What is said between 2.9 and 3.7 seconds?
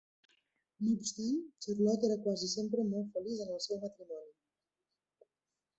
molt feliç en el